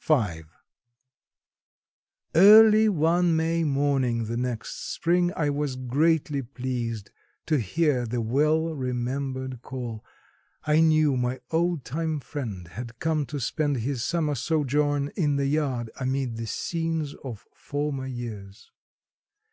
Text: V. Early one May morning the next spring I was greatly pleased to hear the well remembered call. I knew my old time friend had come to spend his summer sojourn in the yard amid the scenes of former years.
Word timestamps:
V. 0.00 0.42
Early 2.36 2.88
one 2.88 3.34
May 3.34 3.64
morning 3.64 4.26
the 4.26 4.36
next 4.36 4.92
spring 4.94 5.32
I 5.34 5.50
was 5.50 5.74
greatly 5.74 6.40
pleased 6.40 7.10
to 7.46 7.58
hear 7.58 8.06
the 8.06 8.20
well 8.20 8.72
remembered 8.76 9.62
call. 9.62 10.04
I 10.68 10.78
knew 10.78 11.16
my 11.16 11.40
old 11.50 11.84
time 11.84 12.20
friend 12.20 12.68
had 12.68 13.00
come 13.00 13.26
to 13.26 13.40
spend 13.40 13.78
his 13.78 14.04
summer 14.04 14.36
sojourn 14.36 15.10
in 15.16 15.34
the 15.34 15.46
yard 15.46 15.90
amid 15.98 16.36
the 16.36 16.46
scenes 16.46 17.14
of 17.24 17.44
former 17.52 18.06
years. 18.06 18.70